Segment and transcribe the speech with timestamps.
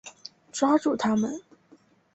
[0.51, 1.39] 抓住他们！